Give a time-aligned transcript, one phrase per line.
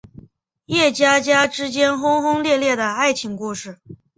[0.65, 3.77] 叶家家之间轰轰烈烈的爱情故事。